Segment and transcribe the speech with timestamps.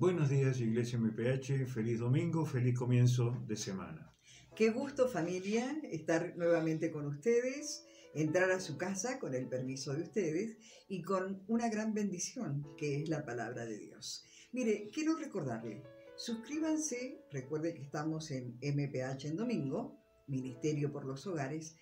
[0.00, 1.66] Buenos días, Iglesia MPH.
[1.66, 4.10] Feliz domingo, feliz comienzo de semana.
[4.56, 7.84] Qué gusto familia estar nuevamente con ustedes,
[8.14, 10.56] entrar a su casa con el permiso de ustedes
[10.88, 14.24] y con una gran bendición que es la palabra de Dios.
[14.52, 15.82] Mire, quiero recordarle,
[16.16, 21.76] suscríbanse, recuerde que estamos en MPH en domingo, Ministerio por los Hogares,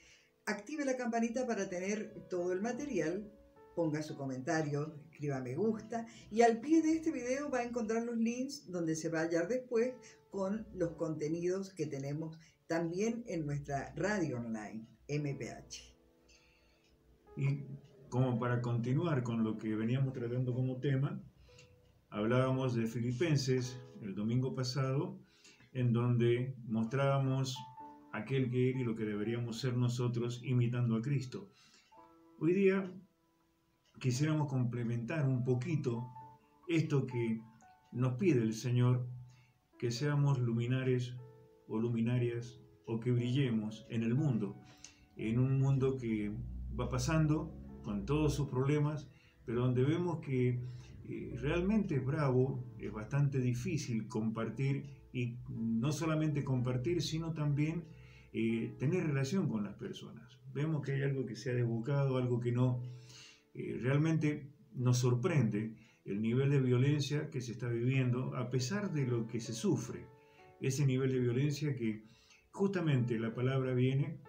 [0.45, 3.33] active la campanita para tener todo el material
[3.79, 8.03] ponga su comentario, escriba me gusta y al pie de este video va a encontrar
[8.03, 9.95] los links donde se va a hallar después
[10.33, 15.95] con los contenidos que tenemos también en nuestra radio online, MPH.
[17.37, 17.67] Y
[18.09, 21.23] como para continuar con lo que veníamos tratando como tema,
[22.11, 25.21] hablábamos de Filipenses el domingo pasado,
[25.73, 27.57] en donde mostrábamos
[28.13, 31.49] aquel que era y lo que deberíamos ser nosotros imitando a Cristo.
[32.41, 32.93] Hoy día
[33.99, 36.09] quisiéramos complementar un poquito
[36.69, 37.41] esto que
[37.93, 39.07] nos pide el Señor,
[39.79, 41.15] que seamos luminares
[41.67, 44.57] o luminarias o que brillemos en el mundo,
[45.17, 46.33] en un mundo que
[46.79, 49.09] va pasando con todos sus problemas,
[49.45, 50.61] pero donde vemos que
[51.09, 57.85] eh, realmente es bravo, es bastante difícil compartir y no solamente compartir, sino también
[58.33, 60.39] eh, tener relación con las personas.
[60.53, 62.83] Vemos que hay algo que se ha desbocado, algo que no
[63.59, 69.07] eh, realmente nos sorprende el nivel de violencia que se está viviendo a pesar de
[69.07, 70.07] lo que se sufre.
[70.61, 72.05] Ese nivel de violencia que
[72.51, 74.21] justamente la palabra viene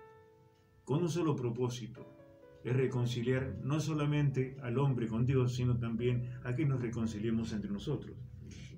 [0.83, 2.15] con un solo propósito,
[2.63, 7.69] es reconciliar no solamente al hombre con Dios, sino también a que nos reconciliemos entre
[7.69, 8.17] nosotros.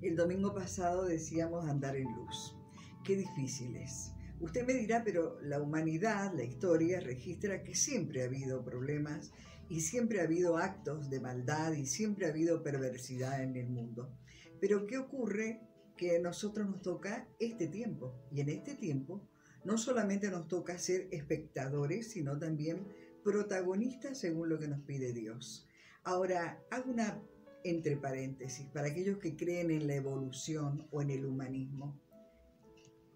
[0.01, 2.55] El domingo pasado decíamos andar en luz.
[3.03, 4.11] Qué difícil es.
[4.39, 9.31] Usted me dirá, pero la humanidad, la historia, registra que siempre ha habido problemas
[9.71, 14.13] y siempre ha habido actos de maldad y siempre ha habido perversidad en el mundo.
[14.59, 15.61] Pero ¿qué ocurre?
[15.95, 19.25] Que a nosotros nos toca este tiempo y en este tiempo
[19.63, 22.85] no solamente nos toca ser espectadores, sino también
[23.23, 25.69] protagonistas según lo que nos pide Dios.
[26.03, 27.23] Ahora, hago una
[27.63, 31.97] entre paréntesis para aquellos que creen en la evolución o en el humanismo.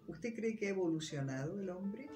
[0.06, 2.08] ¿Usted cree que ha evolucionado el hombre?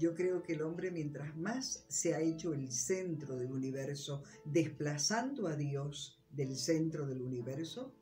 [0.00, 5.46] Yo creo que el hombre mientras más se ha hecho el centro del universo, desplazando
[5.46, 7.94] a Dios del centro del universo,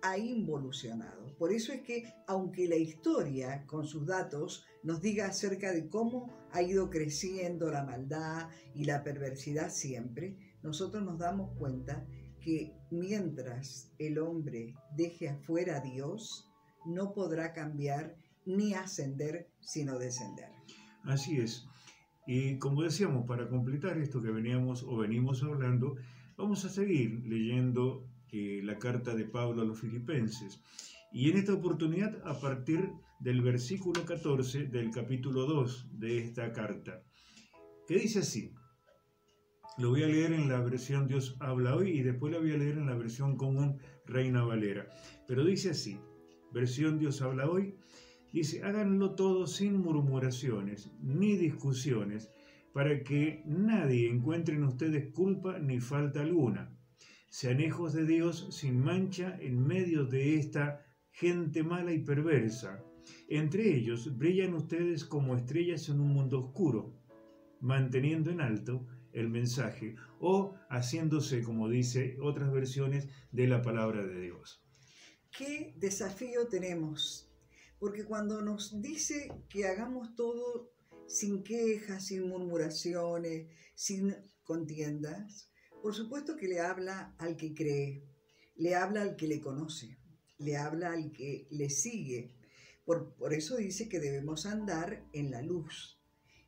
[0.00, 1.36] ha involucionado.
[1.36, 6.32] Por eso es que, aunque la historia, con sus datos, nos diga acerca de cómo
[6.52, 12.06] ha ido creciendo la maldad y la perversidad siempre, nosotros nos damos cuenta
[12.40, 16.50] que mientras el hombre deje afuera a Dios,
[16.86, 20.48] no podrá cambiar ni ascender, sino descender.
[21.04, 21.66] Así es.
[22.26, 25.96] Y como decíamos, para completar esto que veníamos o venimos hablando,
[26.36, 30.62] vamos a seguir leyendo eh, la carta de Pablo a los filipenses.
[31.12, 37.02] Y en esta oportunidad, a partir del versículo 14 del capítulo 2 de esta carta,
[37.86, 38.54] que dice así,
[39.78, 42.58] lo voy a leer en la versión Dios habla hoy y después lo voy a
[42.58, 44.86] leer en la versión común Reina Valera.
[45.26, 45.98] Pero dice así,
[46.52, 47.74] versión Dios habla hoy,
[48.32, 52.30] Dice, háganlo todo sin murmuraciones ni discusiones,
[52.72, 56.74] para que nadie encuentre en ustedes culpa ni falta alguna.
[57.28, 62.82] Sean hijos de Dios sin mancha en medio de esta gente mala y perversa.
[63.28, 66.94] Entre ellos brillan ustedes como estrellas en un mundo oscuro,
[67.60, 74.20] manteniendo en alto el mensaje o haciéndose, como dice otras versiones, de la palabra de
[74.20, 74.64] Dios.
[75.30, 77.31] ¿Qué desafío tenemos
[77.82, 80.70] porque cuando nos dice que hagamos todo
[81.08, 85.50] sin quejas, sin murmuraciones, sin contiendas,
[85.82, 88.04] por supuesto que le habla al que cree,
[88.54, 89.98] le habla al que le conoce,
[90.38, 92.36] le habla al que le sigue.
[92.84, 96.00] Por, por eso dice que debemos andar en la luz.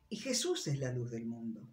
[0.07, 1.67] Y Jesús es la luz del mundo.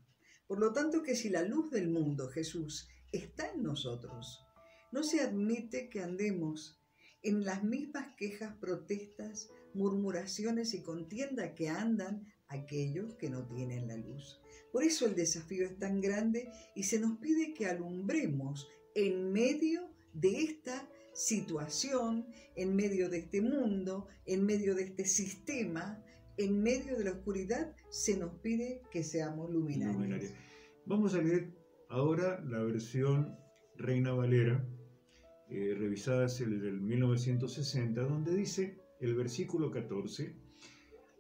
[0.49, 4.45] Por lo tanto que si la luz del mundo, Jesús, está en nosotros,
[4.91, 6.83] no se admite que andemos
[7.23, 13.97] en las mismas quejas, protestas, murmuraciones y contienda que andan aquellos que no tienen la
[13.97, 14.41] luz.
[14.73, 19.91] Por eso el desafío es tan grande y se nos pide que alumbremos en medio
[20.13, 22.27] de esta situación,
[22.57, 26.03] en medio de este mundo, en medio de este sistema,
[26.37, 30.33] en medio de la oscuridad, se nos pide que seamos luminarios.
[30.87, 31.53] Vamos a leer
[31.89, 33.37] ahora la versión
[33.77, 34.67] Reina Valera
[35.49, 40.37] eh, revisadas el del 1960, donde dice el versículo 14,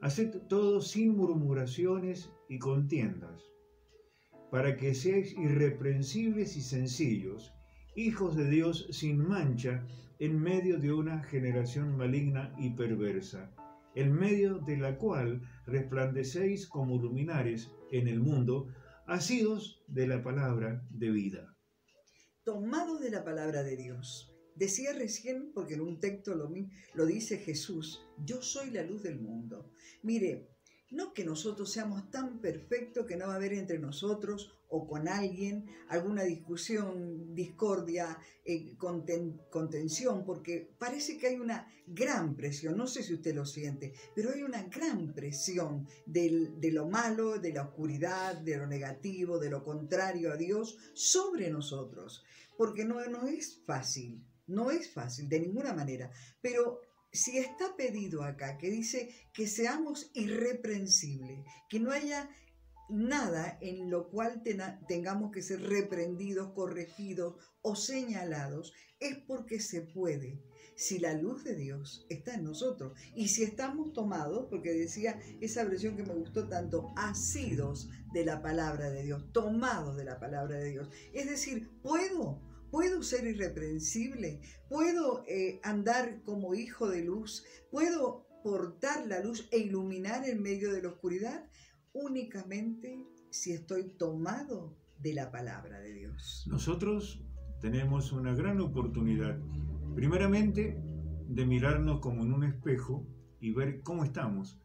[0.00, 3.42] Haced todo sin murmuraciones y contiendas,
[4.50, 7.52] para que seáis irreprensibles y sencillos,
[7.96, 9.84] hijos de Dios sin mancha,
[10.18, 13.52] en medio de una generación maligna y perversa,
[13.96, 18.68] en medio de la cual resplandecéis como luminares en el mundo,
[19.06, 21.56] asidos de la palabra de vida.
[22.44, 24.31] Tomados de la palabra de Dios.
[24.54, 29.70] Decía recién, porque en un texto lo, dice Jesús, yo soy la luz del mundo.
[30.02, 30.48] Mire,
[30.90, 35.08] no que nosotros seamos tan perfectos que no va a haber entre nosotros o con
[35.08, 43.02] alguien alguna discusión, discordia, eh, contención, porque parece que hay una gran presión, no sé
[43.02, 48.36] si usted lo siente, pero hay una gran presión de lo malo, de la oscuridad,
[48.36, 52.22] de lo negativo, de lo contrario a Dios sobre nosotros,
[52.56, 54.22] porque no, no es fácil,
[54.52, 56.10] no es fácil de ninguna manera,
[56.40, 56.80] pero
[57.12, 62.30] si está pedido acá que dice que seamos irreprensibles, que no haya
[62.88, 64.42] nada en lo cual
[64.88, 70.42] tengamos que ser reprendidos, corregidos o señalados, es porque se puede.
[70.74, 75.64] Si la luz de Dios está en nosotros y si estamos tomados, porque decía esa
[75.64, 80.56] versión que me gustó tanto, asidos de la palabra de Dios, tomados de la palabra
[80.56, 80.88] de Dios.
[81.12, 82.40] Es decir, puedo
[82.72, 84.40] ¿Puedo ser irreprensible?
[84.70, 87.44] ¿Puedo eh, andar como hijo de luz?
[87.70, 91.44] ¿Puedo portar la luz e iluminar en medio de la oscuridad?
[91.92, 96.46] Únicamente si estoy tomado de la palabra de Dios.
[96.48, 97.22] Nosotros
[97.60, 99.38] tenemos una gran oportunidad,
[99.94, 100.80] primeramente,
[101.28, 103.06] de mirarnos como en un espejo
[103.38, 104.62] y ver cómo estamos,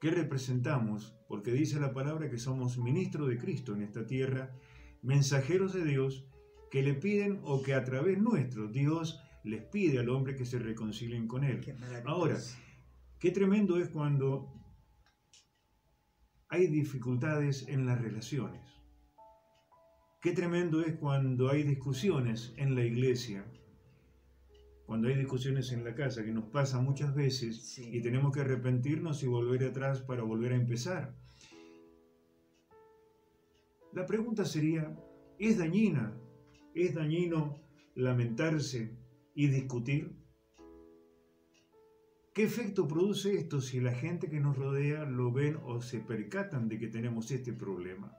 [0.00, 4.52] qué representamos, porque dice la palabra que somos ministros de Cristo en esta tierra,
[5.02, 6.27] mensajeros de Dios,
[6.70, 10.58] que le piden o que a través nuestro Dios les pide al hombre que se
[10.58, 11.60] reconcilien con Él.
[12.04, 12.36] Ahora,
[13.18, 14.52] qué tremendo es cuando
[16.48, 18.62] hay dificultades en las relaciones.
[20.20, 23.44] Qué tremendo es cuando hay discusiones en la iglesia,
[24.84, 29.22] cuando hay discusiones en la casa, que nos pasa muchas veces y tenemos que arrepentirnos
[29.22, 31.14] y volver atrás para volver a empezar.
[33.92, 34.96] La pregunta sería,
[35.38, 36.18] ¿es dañina
[36.74, 37.60] ¿Es dañino
[37.94, 38.96] lamentarse
[39.34, 40.16] y discutir?
[42.34, 46.68] ¿Qué efecto produce esto si la gente que nos rodea lo ven o se percatan
[46.68, 48.12] de que tenemos este problema?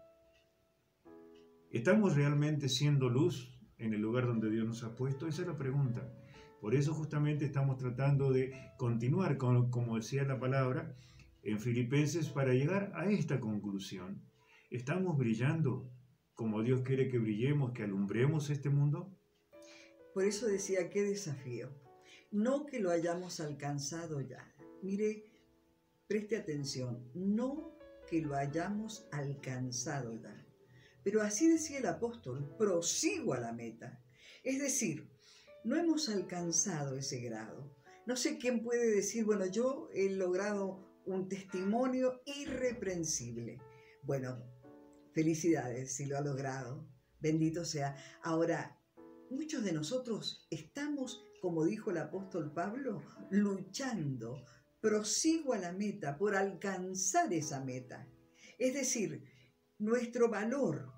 [1.72, 5.28] ¿Estamos realmente siendo luz en el lugar donde Dios nos ha puesto?
[5.28, 6.12] Esa es la pregunta.
[6.60, 10.98] Por eso justamente estamos tratando de continuar, con, como decía la palabra,
[11.44, 14.22] en Filipenses para llegar a esta conclusión.
[14.70, 15.90] ¿Estamos brillando
[16.40, 19.14] como Dios quiere que brillemos, que alumbremos este mundo?
[20.14, 21.70] Por eso decía, qué desafío.
[22.32, 24.50] No que lo hayamos alcanzado ya.
[24.82, 25.26] Mire,
[26.08, 27.76] preste atención, no
[28.10, 30.48] que lo hayamos alcanzado ya.
[31.04, 34.02] Pero así decía el apóstol, prosigo a la meta.
[34.42, 35.12] Es decir,
[35.66, 37.76] no hemos alcanzado ese grado.
[38.06, 43.60] No sé quién puede decir, bueno, yo he logrado un testimonio irreprensible.
[44.04, 44.42] Bueno,
[45.20, 46.88] Felicidades si lo ha logrado.
[47.20, 47.94] Bendito sea.
[48.24, 48.80] Ahora,
[49.30, 54.42] muchos de nosotros estamos, como dijo el apóstol Pablo, luchando.
[54.80, 58.08] Prosigo a la meta por alcanzar esa meta.
[58.58, 59.26] Es decir,
[59.78, 60.90] nuestro valor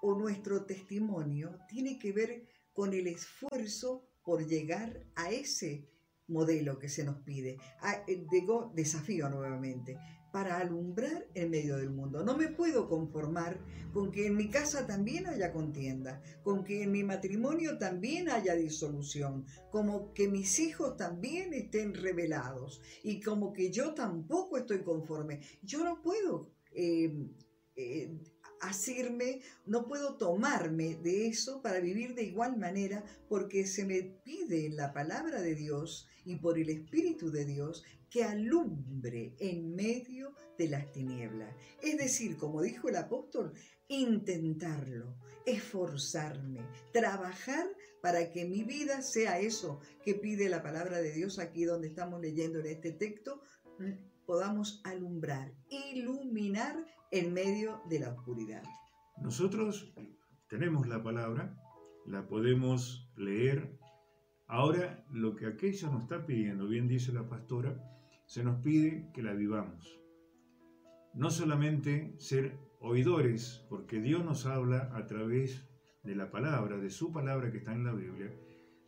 [0.00, 5.90] o nuestro testimonio tiene que ver con el esfuerzo por llegar a ese
[6.26, 7.58] modelo que se nos pide.
[8.06, 9.98] Eh, digo, desafío nuevamente
[10.32, 12.22] para alumbrar en medio del mundo.
[12.22, 13.58] No me puedo conformar
[13.92, 18.54] con que en mi casa también haya contienda, con que en mi matrimonio también haya
[18.54, 25.40] disolución, como que mis hijos también estén revelados y como que yo tampoco estoy conforme.
[25.62, 27.12] Yo no puedo eh,
[27.76, 28.18] eh,
[28.60, 34.66] hacerme, no puedo tomarme de eso para vivir de igual manera porque se me pide
[34.66, 40.34] en la palabra de Dios y por el Espíritu de Dios que alumbre en medio
[40.56, 41.54] de las tinieblas.
[41.82, 43.52] Es decir, como dijo el apóstol,
[43.88, 46.60] intentarlo, esforzarme,
[46.92, 47.66] trabajar
[48.02, 52.20] para que mi vida sea eso que pide la palabra de Dios aquí donde estamos
[52.20, 53.42] leyendo en este texto,
[54.26, 58.62] podamos alumbrar, iluminar en medio de la oscuridad.
[59.22, 59.92] Nosotros
[60.48, 61.56] tenemos la palabra,
[62.06, 63.78] la podemos leer.
[64.46, 67.82] Ahora, lo que aquello nos está pidiendo, bien dice la pastora,
[68.26, 69.98] se nos pide que la vivamos.
[71.14, 75.66] No solamente ser oidores, porque Dios nos habla a través
[76.02, 78.32] de la palabra, de su palabra que está en la Biblia.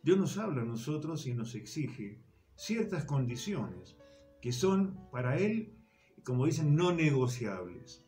[0.03, 2.23] Dios nos habla a nosotros y nos exige
[2.55, 3.97] ciertas condiciones
[4.41, 5.77] que son para Él,
[6.23, 8.05] como dicen, no negociables.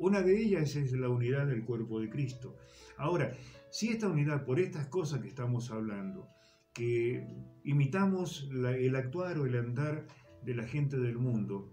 [0.00, 2.56] Una de ellas es la unidad del cuerpo de Cristo.
[2.96, 3.34] Ahora,
[3.70, 6.26] si esta unidad, por estas cosas que estamos hablando,
[6.72, 7.26] que
[7.64, 10.06] imitamos el actuar o el andar
[10.42, 11.70] de la gente del mundo.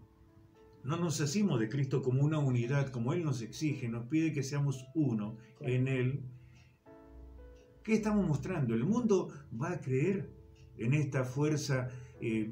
[0.83, 4.43] No nos hacemos de Cristo como una unidad, como Él nos exige, nos pide que
[4.43, 6.25] seamos uno en Él.
[7.81, 8.73] ¿Qué estamos mostrando?
[8.73, 9.29] ¿El mundo
[9.59, 10.29] va a creer
[10.77, 12.51] en esta fuerza eh,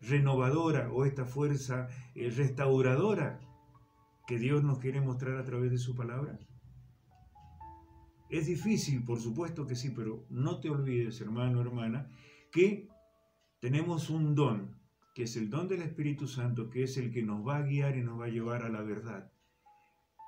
[0.00, 3.40] renovadora o esta fuerza eh, restauradora
[4.26, 6.38] que Dios nos quiere mostrar a través de su palabra?
[8.30, 12.08] Es difícil, por supuesto que sí, pero no te olvides, hermano, hermana,
[12.50, 12.88] que
[13.60, 14.74] tenemos un don,
[15.14, 17.96] que es el don del Espíritu Santo, que es el que nos va a guiar
[17.96, 19.30] y nos va a llevar a la verdad.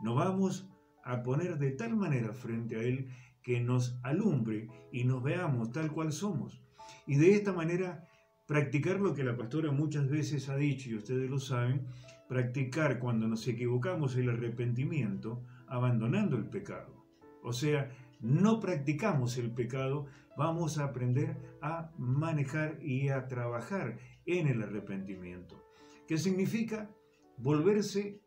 [0.02, 0.68] Nos vamos
[1.02, 3.08] a poner de tal manera frente a Él
[3.42, 6.62] que nos alumbre y nos veamos tal cual somos.
[7.06, 8.08] Y de esta manera
[8.46, 11.86] practicar lo que la pastora muchas veces ha dicho, y ustedes lo saben,
[12.28, 17.04] practicar cuando nos equivocamos el arrepentimiento, abandonando el pecado.
[17.42, 17.90] O sea,
[18.20, 25.62] no practicamos el pecado, vamos a aprender a manejar y a trabajar en el arrepentimiento.
[26.06, 26.90] ¿Qué significa?
[27.36, 28.20] Volverse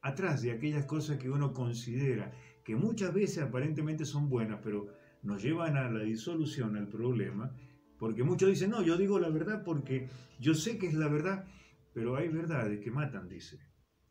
[0.00, 2.32] atrás de aquellas cosas que uno considera
[2.64, 4.88] que muchas veces aparentemente son buenas, pero
[5.22, 7.52] nos llevan a la disolución, al problema,
[7.98, 10.08] porque muchos dicen, no, yo digo la verdad porque
[10.40, 11.46] yo sé que es la verdad,
[11.92, 13.58] pero hay verdades que matan, dice.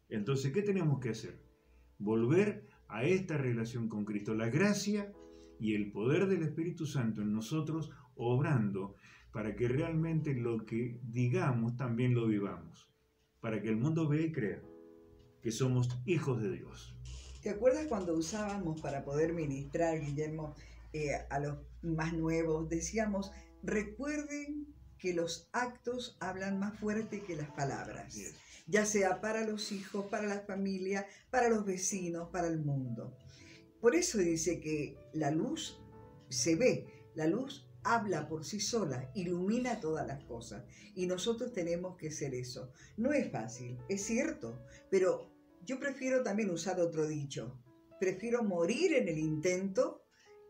[0.10, 1.42] Entonces, ¿qué tenemos que hacer?
[1.98, 5.14] Volver a esta relación con Cristo, la gracia
[5.60, 8.96] y el poder del Espíritu Santo en nosotros obrando
[9.32, 12.92] para que realmente lo que digamos también lo vivamos,
[13.40, 14.62] para que el mundo vea y crea
[15.42, 16.96] que somos hijos de Dios.
[17.42, 20.56] ¿Te acuerdas cuando usábamos para poder ministrar, Guillermo,
[20.94, 22.70] eh, a los más nuevos?
[22.70, 23.32] Decíamos,
[23.64, 24.68] recuerden
[25.02, 28.16] que los actos hablan más fuerte que las palabras
[28.68, 33.18] ya sea para los hijos, para la familia, para los vecinos, para el mundo.
[33.82, 35.82] Por eso dice que la luz
[36.30, 40.64] se ve, la luz habla por sí sola, ilumina todas las cosas
[40.96, 42.72] y nosotros tenemos que ser eso.
[42.96, 45.34] No es fácil, es cierto, pero
[45.66, 47.60] yo prefiero también usar otro dicho.
[48.00, 50.01] Prefiero morir en el intento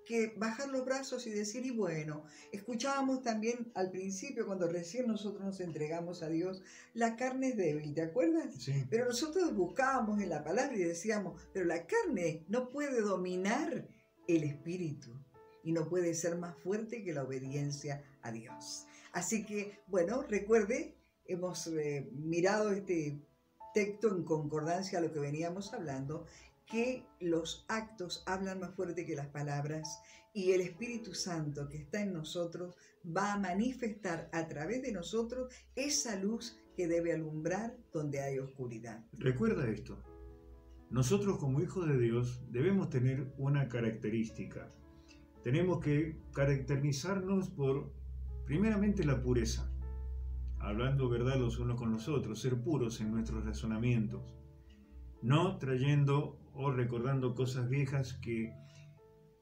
[0.05, 5.43] que bajar los brazos y decir, y bueno, escuchábamos también al principio, cuando recién nosotros
[5.43, 8.53] nos entregamos a Dios, la carne es débil, ¿te acuerdas?
[8.89, 13.87] Pero nosotros buscábamos en la palabra y decíamos, pero la carne no puede dominar
[14.27, 15.11] el espíritu
[15.63, 18.87] y no puede ser más fuerte que la obediencia a Dios.
[19.13, 23.19] Así que, bueno, recuerde, hemos eh, mirado este
[23.73, 26.25] texto en concordancia a lo que veníamos hablando
[26.71, 30.01] que los actos hablan más fuerte que las palabras
[30.33, 32.75] y el Espíritu Santo que está en nosotros
[33.05, 39.03] va a manifestar a través de nosotros esa luz que debe alumbrar donde hay oscuridad.
[39.13, 40.01] Recuerda esto.
[40.89, 44.71] Nosotros como hijos de Dios debemos tener una característica.
[45.43, 47.91] Tenemos que caracterizarnos por,
[48.45, 49.69] primeramente, la pureza.
[50.59, 54.21] Hablando verdad los unos con los otros, ser puros en nuestros razonamientos.
[55.21, 58.53] No trayendo o recordando cosas viejas que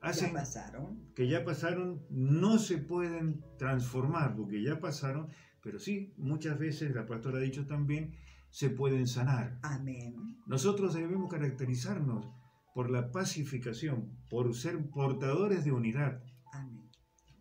[0.01, 1.11] hacen, pasaron.
[1.15, 5.29] que ya pasaron, no se pueden transformar porque ya pasaron,
[5.61, 8.15] pero sí, muchas veces, la pastora ha dicho también,
[8.49, 9.59] se pueden sanar.
[9.61, 10.37] Amén.
[10.47, 12.27] Nosotros debemos caracterizarnos
[12.73, 16.23] por la pacificación, por ser portadores de unidad.
[16.53, 16.89] Amén.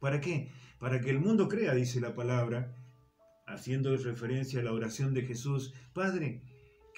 [0.00, 0.50] ¿Para qué?
[0.78, 2.74] Para que el mundo crea, dice la palabra,
[3.46, 6.42] haciendo referencia a la oración de Jesús, Padre,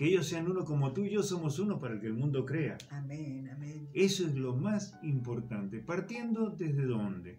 [0.00, 2.78] que ellos sean uno como tú y yo somos uno para que el mundo crea.
[2.88, 3.90] Amén, amén.
[3.92, 5.80] Eso es lo más importante.
[5.80, 7.38] Partiendo desde dónde?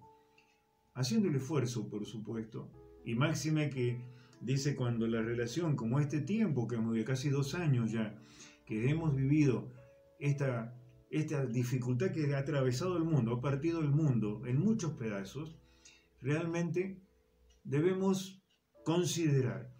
[0.93, 2.69] Haciendo el esfuerzo, por supuesto.
[3.03, 3.99] Y máxime que
[4.41, 8.15] dice cuando la relación, como este tiempo, que de casi dos años ya,
[8.67, 9.73] que hemos vivido
[10.19, 15.57] esta, esta dificultad que ha atravesado el mundo, ha partido el mundo en muchos pedazos,
[16.21, 17.01] realmente
[17.63, 18.39] debemos
[18.85, 19.73] considerar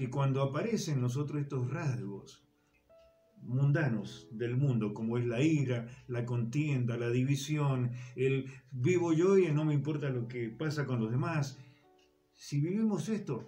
[0.00, 2.42] que cuando aparecen nosotros estos rasgos
[3.42, 9.52] mundanos del mundo, como es la ira, la contienda, la división, el vivo yo y
[9.52, 11.58] no me importa lo que pasa con los demás,
[12.34, 13.46] si vivimos esto,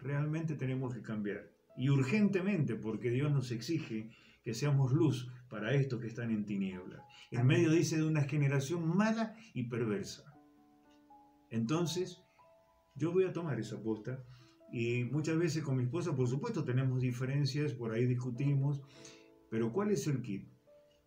[0.00, 1.50] realmente tenemos que cambiar.
[1.76, 4.08] Y urgentemente, porque Dios nos exige
[4.42, 7.02] que seamos luz para estos que están en tinieblas.
[7.30, 10.24] En medio, dice, de una generación mala y perversa.
[11.50, 12.22] Entonces,
[12.94, 14.24] yo voy a tomar esa aposta
[14.72, 18.80] y muchas veces con mi esposa, por supuesto, tenemos diferencias, por ahí discutimos,
[19.50, 20.48] pero ¿cuál es el kit?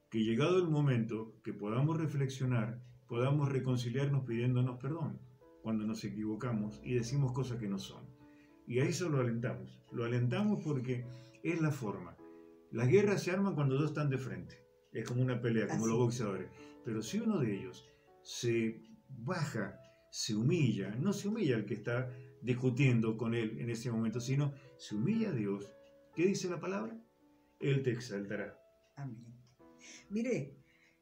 [0.10, 5.20] Que llegado el momento que podamos reflexionar, podamos reconciliarnos pidiéndonos perdón
[5.64, 8.04] cuando nos equivocamos y decimos cosas que no son.
[8.68, 9.80] Y a eso lo alentamos.
[9.92, 11.06] Lo alentamos porque
[11.44, 12.16] es la forma.
[12.72, 14.64] Las guerras se arman cuando dos están de frente.
[14.92, 16.50] Es como una pelea, como los boxeadores.
[16.84, 17.84] Pero si uno de ellos
[18.22, 18.80] se
[19.10, 19.80] baja
[20.16, 22.10] se humilla, no se humilla el que está
[22.46, 25.68] discutiendo con él en ese momento, sino se humilla a Dios.
[26.16, 26.96] ¿Qué dice la palabra?
[27.60, 28.58] Él te exaltará.
[28.96, 29.36] Amén.
[30.10, 30.56] Mire,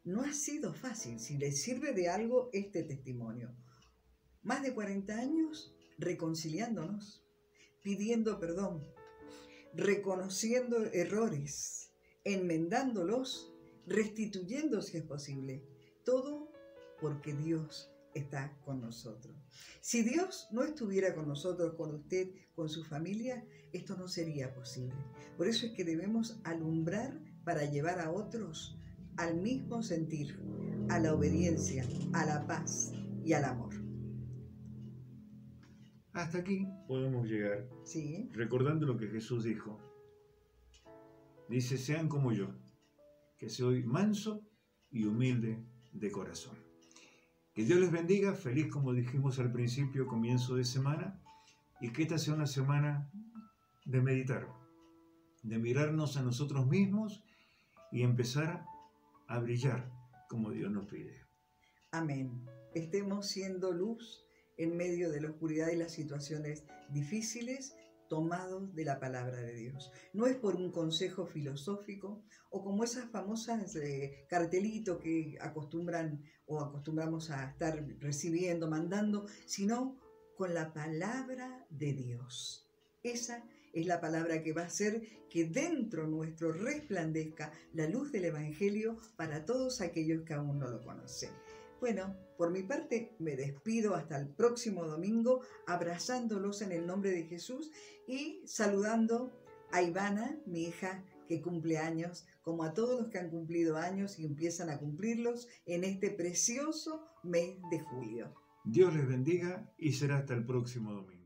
[0.05, 3.53] no ha sido fácil si le sirve de algo este testimonio.
[4.41, 7.25] Más de 40 años reconciliándonos,
[7.81, 8.87] pidiendo perdón,
[9.73, 11.91] reconociendo errores,
[12.23, 13.53] enmendándolos,
[13.85, 15.65] restituyendo si es posible.
[16.05, 16.51] Todo
[17.01, 19.35] porque Dios está con nosotros.
[19.81, 24.95] Si Dios no estuviera con nosotros, con usted, con su familia, esto no sería posible.
[25.37, 28.77] Por eso es que debemos alumbrar para llevar a otros
[29.17, 30.39] al mismo sentir,
[30.89, 32.91] a la obediencia, a la paz
[33.23, 33.73] y al amor.
[36.13, 37.67] Hasta aquí podemos llegar.
[37.83, 38.29] Sí.
[38.33, 39.79] Recordando lo que Jesús dijo.
[41.49, 42.49] Dice, sean como yo,
[43.37, 44.47] que soy manso
[44.91, 46.62] y humilde de corazón.
[47.53, 51.21] Que Dios les bendiga, feliz como dijimos al principio, comienzo de semana,
[51.79, 53.11] y que esta sea una semana
[53.85, 54.47] de meditar,
[55.43, 57.23] de mirarnos a nosotros mismos
[57.91, 58.65] y empezar
[59.27, 59.91] a brillar
[60.29, 61.21] como Dios nos pide.
[61.91, 62.43] Amén.
[62.73, 64.25] Estemos siendo luz
[64.57, 67.75] en medio de la oscuridad y las situaciones difíciles
[68.13, 69.91] tomados de la palabra de Dios.
[70.13, 76.61] No es por un consejo filosófico o como esas famosas eh, cartelitos que acostumbran o
[76.61, 79.97] acostumbramos a estar recibiendo, mandando, sino
[80.37, 82.69] con la palabra de Dios.
[83.01, 83.43] Esa
[83.73, 88.99] es la palabra que va a hacer que dentro nuestro resplandezca la luz del Evangelio
[89.15, 91.31] para todos aquellos que aún no lo conocen.
[91.83, 97.23] Bueno, por mi parte me despido hasta el próximo domingo, abrazándolos en el nombre de
[97.23, 97.71] Jesús
[98.07, 99.33] y saludando
[99.69, 104.17] a Ivana, mi hija que cumple años, como a todos los que han cumplido años
[104.17, 108.33] y empiezan a cumplirlos en este precioso mes de julio.
[108.63, 111.22] Dios les bendiga y será hasta el próximo domingo.